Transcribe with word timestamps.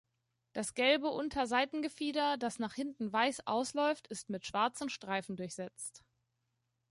Das 0.53 0.73
gelbe 0.73 1.09
Unterseitengefieder, 1.09 2.35
das 2.37 2.57
nach 2.57 2.73
hinten 2.73 3.13
weiß 3.13 3.45
ausläuft, 3.45 4.07
ist 4.07 4.31
mit 4.31 4.47
schwarzen 4.47 4.89
Streifen 4.89 5.35
durchsetzt. 5.37 6.03